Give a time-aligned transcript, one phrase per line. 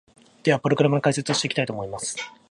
[0.41, 2.17] では、プログラムの解説をしていきたいと思います！